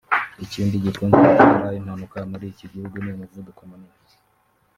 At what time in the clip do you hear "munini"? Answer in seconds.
3.69-4.13